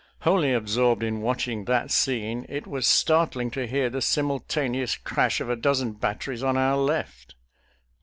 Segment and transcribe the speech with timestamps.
[0.21, 5.47] Wholly absorbed in watching that scene, it was startling to hear the simultaneous crash of
[5.47, 7.35] a dozen batteries on our left.